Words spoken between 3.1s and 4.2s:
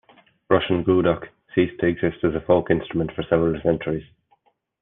for several centuries.